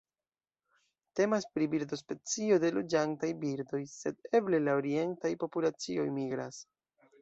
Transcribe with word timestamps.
Temas 1.19 1.45
pri 1.57 1.67
birdospecio 1.73 2.59
de 2.65 2.73
loĝantaj 2.79 3.31
birdoj, 3.45 3.85
sed 3.95 4.35
eble 4.43 4.65
la 4.67 4.79
orientaj 4.83 5.37
populacioj 5.47 6.13
migras. 6.23 6.65